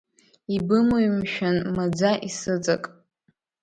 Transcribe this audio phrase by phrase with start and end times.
[0.55, 2.83] Ибымои мшәан, маӡа исыҵак?